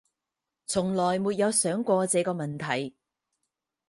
[0.65, 2.95] 从来没有想过这个问题